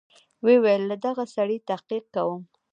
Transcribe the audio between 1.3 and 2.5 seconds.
سړي تحقيق کوم.